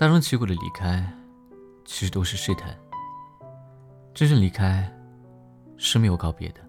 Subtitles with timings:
[0.00, 1.06] 大张旗鼓的离开，
[1.84, 2.74] 其实都是试探。
[4.14, 4.90] 真正离开，
[5.76, 6.60] 是没有告别的。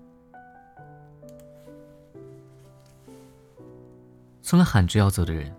[4.42, 5.50] 从来喊着要走的人，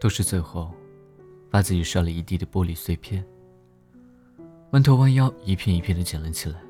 [0.00, 0.70] 都是最后，
[1.50, 3.26] 把自己摔了一地的玻璃碎片，
[4.70, 6.60] 弯头弯腰一片一片的捡了起来。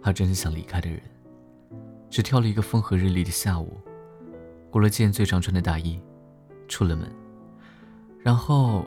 [0.00, 1.02] 而真正想离开的人，
[2.08, 3.80] 只挑了一个风和日丽的下午，
[4.70, 6.00] 裹了件最常穿的大衣，
[6.68, 7.10] 出了门，
[8.26, 8.84] 然后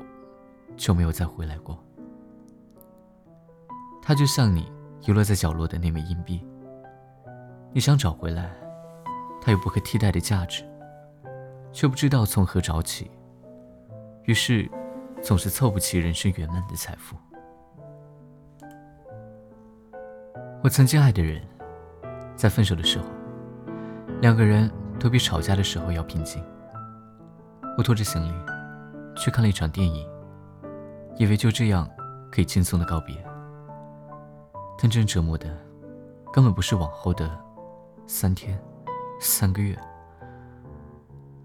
[0.76, 1.82] 就没有再回来过。
[4.02, 4.70] 他就像你
[5.08, 6.46] 遗落在角落的那枚硬币，
[7.72, 8.52] 你想找回来，
[9.42, 10.66] 它有不可替代的价值。
[11.72, 13.10] 却不知道从何找起，
[14.24, 14.70] 于是
[15.22, 17.16] 总是凑不齐人生圆满的财富。
[20.62, 21.42] 我曾经爱的人，
[22.36, 23.06] 在分手的时候，
[24.20, 24.70] 两个人
[25.00, 26.44] 都比吵架的时候要平静。
[27.78, 28.59] 我拖着行李
[29.20, 30.10] 去看了一场电影，
[31.18, 31.88] 以为就这样
[32.32, 33.16] 可以轻松的告别。
[34.82, 35.56] 但真正折磨的，
[36.32, 37.30] 根本不是往后的
[38.08, 38.58] 三天、
[39.20, 39.78] 三个月。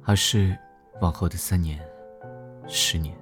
[0.07, 0.55] 而是
[1.01, 1.81] 往后的三年、
[2.69, 3.17] 十年。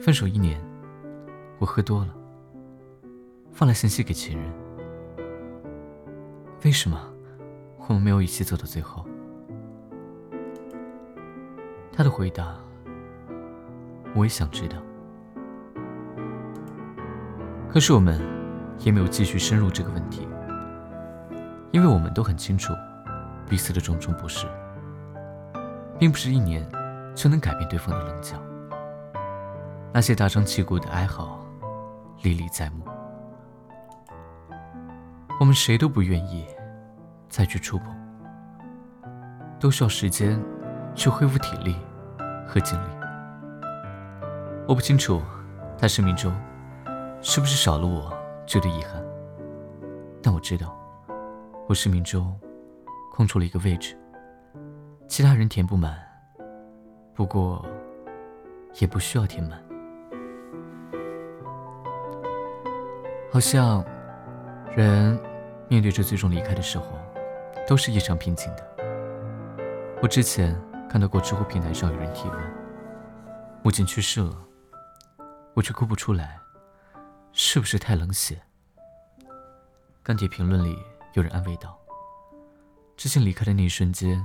[0.00, 0.58] 分手一年，
[1.58, 2.14] 我喝多了，
[3.52, 4.52] 发了信息给前任。
[6.64, 7.00] 为什么
[7.88, 9.04] 我们没有一起走到最后？
[11.92, 12.56] 他的回答。
[14.14, 14.78] 我也想知道，
[17.68, 18.18] 可是我们
[18.78, 20.26] 也没有继续深入这个问题，
[21.70, 22.72] 因为我们都很清楚
[23.46, 24.46] 彼此的种种不适，
[25.98, 26.66] 并不是一年
[27.14, 28.38] 就能改变对方的棱角。
[29.92, 31.38] 那些大张旗鼓的哀嚎，
[32.22, 32.84] 历历在目，
[35.38, 36.46] 我们谁都不愿意
[37.28, 37.94] 再去触碰，
[39.60, 40.42] 都需要时间
[40.94, 41.76] 去恢复体力
[42.46, 42.88] 和精力。
[44.66, 45.22] 我不清楚，
[45.78, 46.34] 他生命中
[47.22, 48.12] 是不是少了我，
[48.46, 49.02] 觉得遗憾。
[50.22, 50.76] 但我知道，
[51.68, 52.36] 我生命中
[53.12, 53.96] 空出了一个位置，
[55.06, 55.96] 其他人填不满。
[57.14, 57.64] 不过，
[58.80, 59.62] 也不需要填满。
[63.32, 63.84] 好像，
[64.74, 65.18] 人
[65.68, 66.86] 面对着最终离开的时候，
[67.66, 68.66] 都是异常平静的。
[70.00, 72.38] 我之前看到过知乎平台上有人提问：
[73.62, 74.34] 母亲去世了。
[75.54, 76.38] 我却哭不出来，
[77.32, 78.38] 是不是太冷血？
[80.02, 80.78] 钢铁评论里
[81.14, 81.78] 有人安慰道
[82.94, 84.22] ：“知青离开的那一瞬间，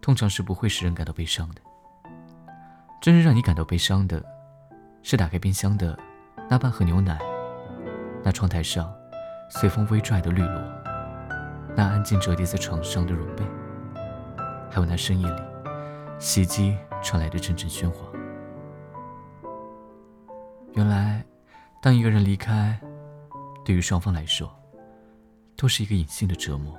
[0.00, 1.60] 通常是不会使人感到悲伤的。
[3.00, 4.24] 真正让你感到悲伤的，
[5.02, 5.98] 是打开冰箱的
[6.48, 7.18] 那半盒牛奶，
[8.26, 8.92] 那窗台上
[9.48, 10.60] 随风微拽的绿萝，
[11.76, 13.44] 那安静折叠在床上的绒被，
[14.68, 15.42] 还有那深夜里
[16.18, 18.04] 洗衣机传来的阵阵喧哗。”
[20.74, 21.24] 原来，
[21.80, 22.76] 当一个人离开，
[23.64, 24.52] 对于双方来说，
[25.56, 26.76] 都是一个隐性的折磨。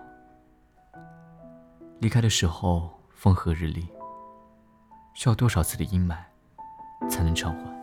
[2.00, 3.88] 离开的时候风和日丽，
[5.14, 6.18] 需要多少次的阴霾，
[7.10, 7.77] 才能偿还？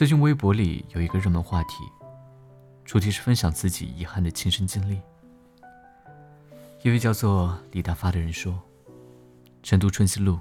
[0.00, 1.84] 最近微博里有一个热门话题，
[2.86, 4.98] 主题是分享自己遗憾的亲身经历。
[6.82, 8.58] 一位叫做李大发的人说
[9.62, 10.38] ：“成都春熙路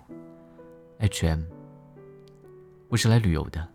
[0.99, 1.43] ，H&M，
[2.87, 3.67] 我是来旅游的。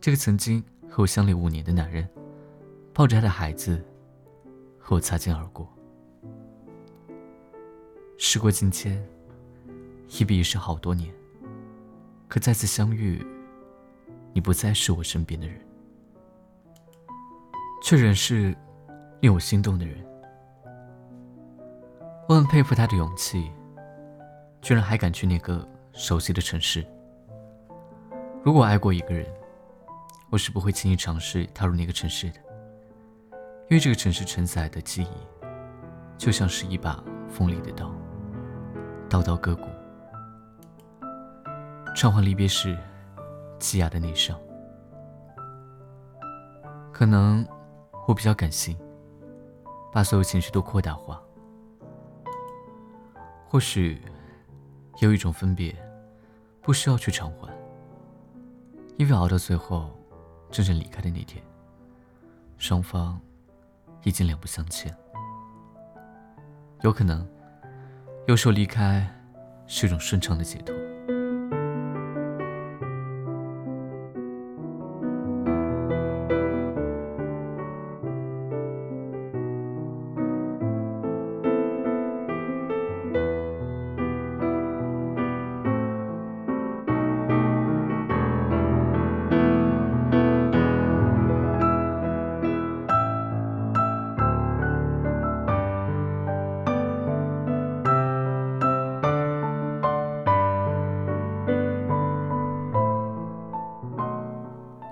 [0.00, 2.08] 这个曾经和我相恋五年的男人，
[2.94, 3.84] 抱着他的孩子，
[4.78, 5.68] 和我擦肩而过。
[8.16, 9.04] 时过境迁，
[10.20, 11.12] 一别已是好多年，
[12.28, 13.26] 可再次相遇。”
[14.38, 15.58] 你不再是我身边的人，
[17.82, 18.56] 却仍是
[19.20, 19.96] 令我心动的人。
[22.28, 23.50] 我很佩服他的勇气，
[24.62, 26.86] 居然还敢去那个熟悉的城市。
[28.44, 29.26] 如果爱过一个人，
[30.30, 32.38] 我是不会轻易尝试踏入那个城市的。
[33.68, 35.08] 因为这个城市承载的记忆，
[36.16, 37.92] 就像是一把锋利的刀，
[39.10, 39.66] 刀刀割骨。
[41.96, 42.78] 畅欢离别时，
[43.58, 44.38] 积压的内伤。
[46.92, 47.46] 可能
[48.06, 48.76] 我比较感性，
[49.92, 51.22] 把所有情绪都扩大化。
[53.48, 54.02] 或许
[55.00, 55.74] 有一种分别，
[56.60, 57.48] 不需要去偿还，
[58.96, 59.90] 因为熬到最后，
[60.50, 61.42] 真正离开的那天，
[62.58, 63.18] 双方
[64.02, 64.94] 已经两不相欠。
[66.82, 67.26] 有可能，
[68.26, 69.08] 有时候离开
[69.66, 70.77] 是一种顺畅的解脱。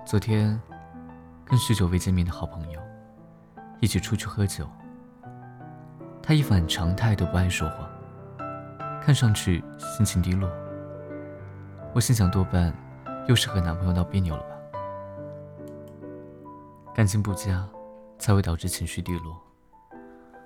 [0.07, 0.57] 昨天，
[1.45, 2.81] 跟许久未见面的好朋友
[3.81, 4.65] 一起出去喝酒。
[6.23, 7.91] 他一反常态的不爱说话，
[9.03, 10.49] 看上去心情低落。
[11.93, 12.73] 我心想，多半
[13.27, 14.57] 又是和男朋友闹别扭了吧？
[16.95, 17.69] 感情不佳，
[18.17, 19.37] 才会导致情绪低落。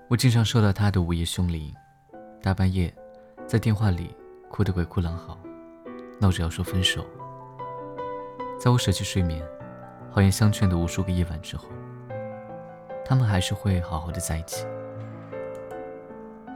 [0.08, 1.70] 我经常收到他的午夜凶铃，
[2.42, 2.90] 大半夜
[3.46, 4.16] 在电话里
[4.48, 5.36] 哭得鬼哭狼嚎，
[6.18, 7.04] 闹着要说分手。
[8.60, 9.42] 在我舍弃睡眠、
[10.12, 11.66] 好言相劝的无数个夜晚之后，
[13.06, 14.66] 他们还是会好好的在一起。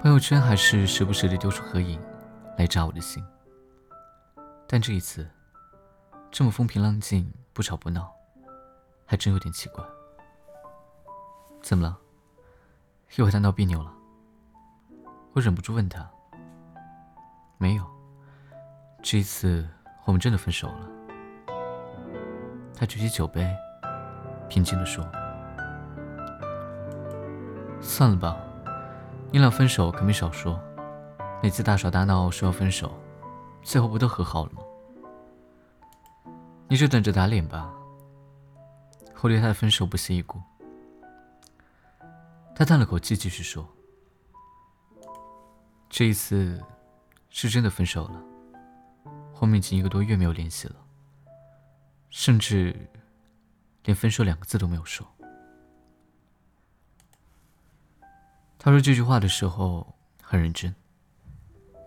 [0.03, 1.99] 朋友圈还是时不时的丢出合影，
[2.59, 3.25] 来扎我的心。
[4.69, 5.27] 但这一次，
[6.31, 8.15] 这么风平浪静、不吵不闹，
[9.07, 9.83] 还真有点奇怪。
[11.63, 11.99] 怎么了？
[13.17, 13.91] 又和他闹别扭了？
[15.33, 16.07] 我忍不住问他。
[17.57, 17.87] 没有，
[19.03, 19.67] 这一次
[20.05, 20.91] 我们真的分手了。
[22.77, 23.49] 他举起酒杯，
[24.49, 25.09] 平静地说
[27.81, 28.37] ：“算了吧，
[29.31, 30.61] 你俩分手可没少说。
[31.43, 32.93] 每次大吵大闹说要分手，
[33.63, 34.63] 最后不都和好了吗？
[36.69, 37.73] 你就等着打脸吧。
[39.21, 40.41] 我对他的分手不屑一顾。”
[42.57, 43.67] 他叹了口气，继续说
[45.89, 46.61] ：“这一次
[47.31, 48.23] 是真的分手了，
[49.41, 50.77] 我们已经一个多月没有联系了。”
[52.17, 52.89] 甚至
[53.83, 55.05] 连分手两个字都没有说。
[58.57, 60.73] 他说这句话的时候很认真，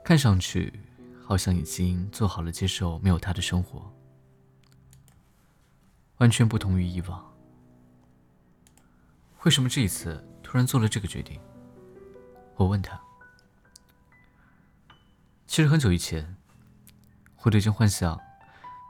[0.04, 0.82] 看上去
[1.26, 3.90] 好像已经做好了接受没有他的生活，
[6.18, 7.34] 完全不同于以往。
[9.44, 11.40] 为什么这一次突然做了这个决定？
[12.58, 13.02] 我问他。
[15.48, 16.36] 其实很久以前，
[17.44, 18.20] 我都已经幻想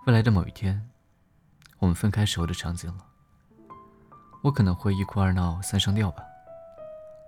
[0.07, 0.89] 未来的某一天。
[1.79, 3.05] 我们分开时候的场景了，
[4.41, 6.23] 我可能会一哭二闹三上吊吧，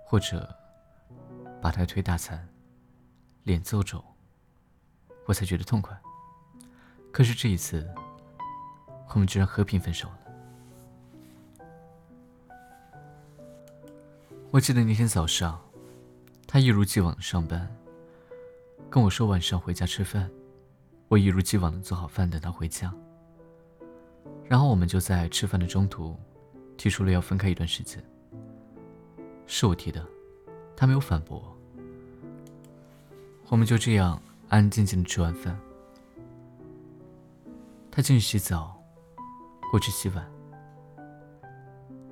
[0.04, 0.52] 或者
[1.62, 2.48] 把他推大残，
[3.44, 4.04] 脸揍肿，
[5.26, 5.96] 我才觉得痛快。
[7.12, 7.88] 可是这一次，
[9.10, 10.18] 我们居然和平分手了。
[14.50, 15.60] 我记得那天早上，
[16.46, 17.72] 他一如既往的上班，
[18.90, 20.28] 跟我说晚上回家吃饭，
[21.06, 22.92] 我一如既往的做好饭等他回家。
[24.48, 26.16] 然后我们就在吃饭的中途，
[26.76, 28.02] 提出了要分开一段时间。
[29.46, 30.04] 是我提的，
[30.76, 31.56] 他没有反驳。
[33.48, 35.58] 我们就这样安安静静的吃完饭。
[37.90, 38.80] 他进去洗澡，
[39.72, 40.24] 我去洗碗。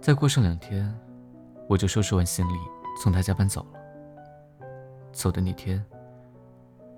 [0.00, 0.92] 再过上两天，
[1.68, 2.58] 我就收拾完行李
[3.00, 4.66] 从他家搬走了。
[5.12, 5.84] 走的那天，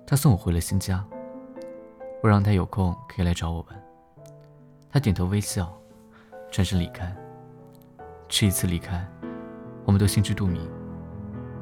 [0.05, 1.05] 他送我回了新家。
[2.23, 3.83] 我让他有空可以来找我玩。
[4.91, 5.71] 他点头微笑，
[6.51, 7.15] 转身离开。
[8.27, 9.07] 这一次离开，
[9.85, 10.69] 我们都心知肚明，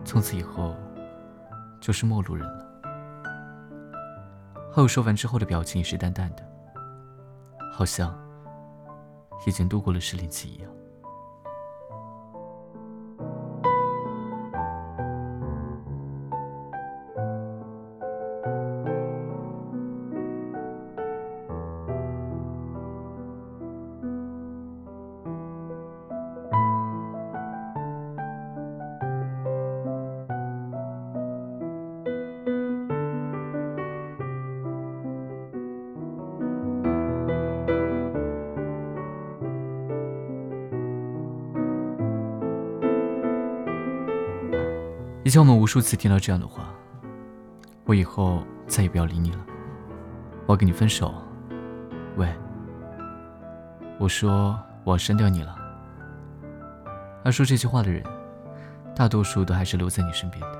[0.03, 0.75] 从此以后
[1.79, 2.65] 就是陌路人了。
[4.71, 6.43] 后说完之后的表情也是淡淡的，
[7.71, 8.17] 好像
[9.45, 10.71] 已经度过了失恋期一样。
[45.29, 46.74] 以前我们无数次听到这样的话
[47.86, 49.45] ：“我以后再也不要理你了，
[50.48, 51.13] 我要跟你分手。”
[52.17, 52.27] 喂，
[54.00, 55.55] 我说我要删掉你了。
[57.24, 58.03] 而说这句话的人，
[58.95, 60.59] 大多数都还是留在你身边的。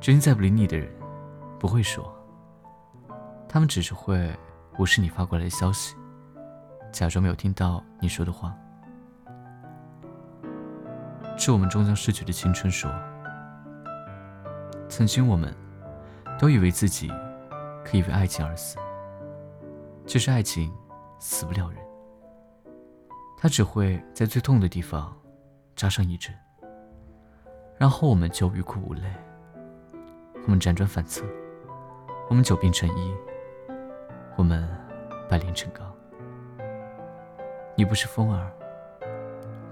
[0.00, 0.88] 决定再不理你的人，
[1.58, 2.08] 不会说，
[3.48, 4.32] 他们只是会
[4.78, 5.96] 无视你发过来的消息，
[6.92, 8.54] 假装没有听到你说的话。
[11.36, 12.90] 致我们终将逝去的青春说
[14.88, 15.52] ：“曾经我们
[16.38, 17.10] 都以为自己
[17.84, 18.76] 可以为爱情而死，
[20.06, 20.72] 其实爱情
[21.18, 21.78] 死不了人，
[23.36, 25.16] 它只会在最痛的地方
[25.74, 26.32] 扎上一针，
[27.76, 29.02] 然后我们就欲哭无泪，
[30.44, 31.24] 我们辗转反侧，
[32.28, 33.12] 我们久病成医，
[34.36, 34.68] 我们
[35.28, 35.92] 百炼成钢。
[37.74, 38.52] 你不是风儿，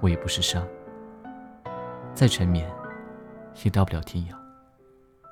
[0.01, 0.61] 我也不是沙。”
[2.15, 2.71] 再缠绵，
[3.65, 4.37] 也到不了天涯。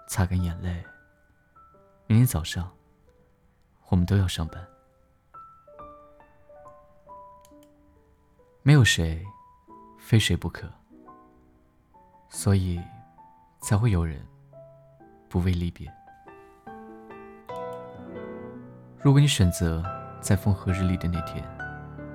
[0.06, 0.82] 擦干眼泪，
[2.06, 2.70] 明天早上，
[3.88, 4.66] 我们都要上班。
[8.62, 9.22] 没有谁
[9.98, 10.66] 非谁不可，
[12.30, 12.80] 所以
[13.60, 14.26] 才会有人
[15.28, 15.92] 不畏离别。
[19.00, 19.84] 如果你选择
[20.20, 21.44] 在风和日丽的那天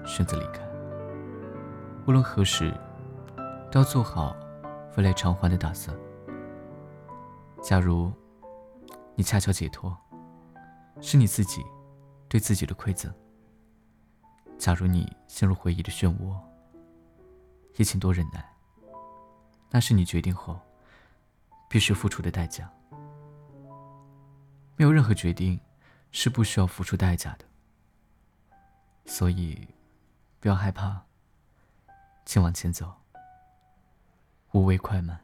[0.04, 0.64] 选择离开，
[2.08, 2.74] 无论何时，
[3.72, 4.36] 都要做好。
[4.96, 5.96] 未来偿还的打算。
[7.62, 8.12] 假如
[9.16, 9.96] 你恰巧解脱，
[11.02, 11.64] 是你自己
[12.28, 13.14] 对自己的馈赠。
[14.58, 16.36] 假如你陷入回忆的漩涡，
[17.76, 18.48] 也请多忍耐。
[19.70, 20.60] 那是你决定后
[21.68, 22.72] 必须付出的代价。
[24.76, 25.60] 没有任何决定
[26.12, 27.46] 是不需要付出代价的，
[29.06, 29.68] 所以
[30.40, 31.02] 不要害怕，
[32.26, 33.03] 请往前走。
[34.54, 35.20] 无畏快慢。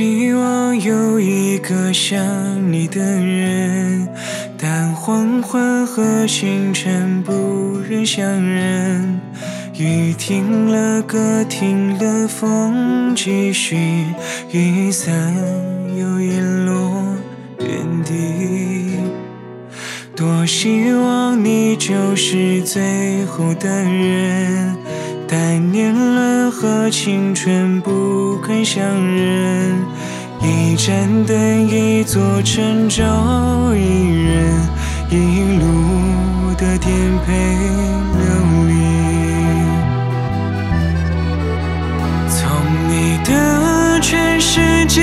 [0.00, 4.08] 希望有一个像你的人，
[4.56, 9.20] 但黄昏和清晨不忍相认。
[9.76, 14.06] 雨停了，歌停了，风继续，
[14.50, 15.34] 雨伞
[15.94, 17.04] 又遗落
[17.58, 18.96] 原地。
[20.16, 24.74] 多希望你就是最后的人。
[25.32, 29.76] 但年轮和青春不肯相认，
[30.42, 33.04] 一盏灯，一座城，找
[33.74, 34.58] 一人，
[35.10, 36.90] 一路的颠
[37.26, 37.32] 沛
[38.16, 38.20] 流
[38.66, 38.72] 离。
[42.28, 42.38] 从
[42.88, 45.02] 你的全世界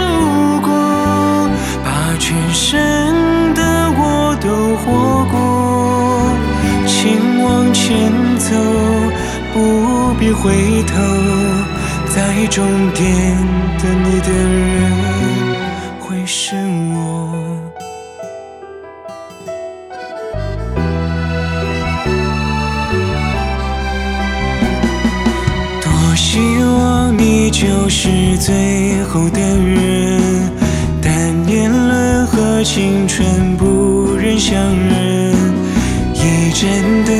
[0.00, 1.48] 路过，
[1.84, 1.88] 把
[2.18, 3.62] 全身的
[3.96, 5.34] 我都活过，
[6.84, 8.50] 请往前走。
[9.54, 10.92] 不必回头，
[12.08, 13.36] 在终点
[13.78, 14.63] 等你的人
[27.44, 28.08] 你就是
[28.38, 30.50] 最后的人，
[31.02, 35.36] 但年轮和青春不忍相认，
[36.14, 36.70] 一盏
[37.04, 37.14] 灯，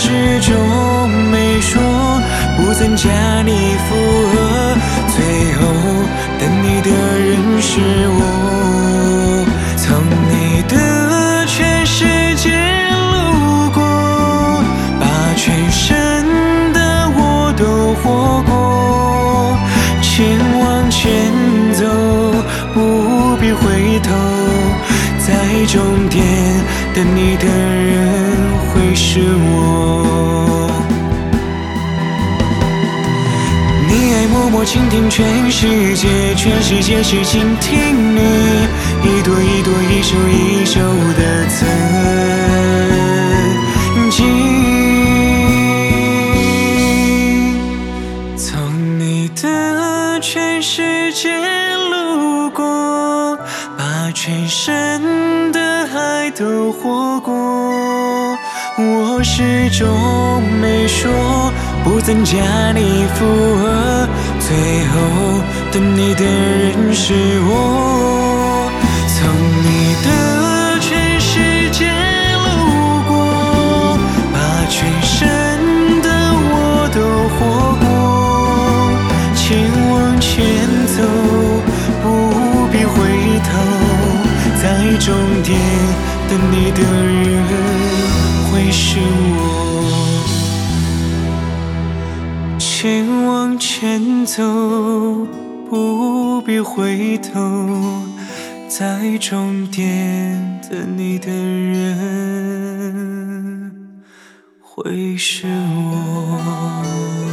[0.00, 1.82] 始终没说，
[2.56, 3.10] 不曾加
[3.44, 3.96] 你负
[4.30, 4.76] 荷，
[5.08, 5.60] 最后
[6.38, 6.88] 等你的
[7.18, 8.20] 人是我。
[9.76, 9.86] 从
[10.30, 12.04] 你的全世
[12.36, 12.48] 界
[12.92, 13.82] 路过，
[15.00, 15.82] 把全身
[16.72, 16.78] 的
[17.16, 19.58] 我都活过，
[20.00, 21.02] 前往前
[21.74, 21.84] 走，
[22.72, 24.14] 不必回头，
[25.26, 25.26] 在
[25.66, 26.24] 终点
[26.94, 27.67] 等你的人。
[34.70, 38.20] 倾听全世界，全世界是倾听你，
[39.02, 40.78] 一朵一朵，一首一首
[41.16, 41.66] 的曾
[44.10, 44.26] 经。
[48.36, 51.30] 从你的全世界
[51.90, 53.38] 路过，
[53.74, 55.58] 把全身的
[55.94, 57.32] 爱都活过。
[58.76, 61.10] 我始终没说。
[61.84, 62.36] 不增加
[62.74, 63.24] 你负
[63.56, 64.06] 荷，
[64.48, 64.94] 最后
[65.70, 67.12] 等你的人是
[67.42, 68.70] 我。
[69.06, 69.28] 从
[69.62, 70.08] 你的
[70.80, 72.48] 全世界路
[73.06, 73.12] 过，
[74.32, 74.36] 把
[74.70, 76.08] 全身的
[76.48, 76.98] 我都
[77.36, 77.38] 活
[77.84, 77.84] 过。
[79.36, 79.44] 请
[79.92, 80.26] 往前
[80.96, 80.96] 走，
[82.02, 82.06] 不
[82.72, 82.96] 必回
[83.44, 83.46] 头，
[84.62, 84.64] 在
[84.96, 85.60] 终点
[86.30, 87.44] 等你的人
[88.50, 88.96] 会是
[89.36, 89.67] 我。
[92.80, 94.40] 请往前走，
[95.68, 97.40] 不必回头，
[98.68, 102.38] 在终点等你的人
[104.60, 107.27] 会是我。